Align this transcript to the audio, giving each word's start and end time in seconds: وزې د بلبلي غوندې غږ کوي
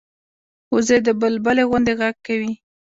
وزې 0.73 0.97
د 1.05 1.07
بلبلي 1.19 1.63
غوندې 1.69 1.93
غږ 1.99 2.15
کوي 2.27 2.51